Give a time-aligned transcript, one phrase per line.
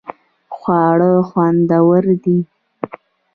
[0.55, 2.37] خواړه خوندور دې